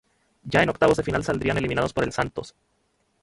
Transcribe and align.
Ya 0.45 0.63
en 0.63 0.69
octavos 0.69 0.97
de 0.97 1.03
final 1.03 1.23
saldrían 1.23 1.59
eliminados 1.59 1.93
por 1.93 2.03
el 2.03 2.11
Santos. 2.11 2.55